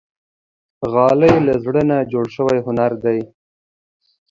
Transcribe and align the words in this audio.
غالۍ 0.91 1.33
له 1.47 1.53
زړه 1.63 1.81
نه 1.89 1.97
جوړ 2.11 2.25
شوی 2.35 2.59
هنر 2.65 2.91
دی. 3.03 3.19